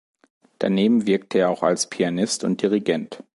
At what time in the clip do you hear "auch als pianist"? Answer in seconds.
1.51-2.43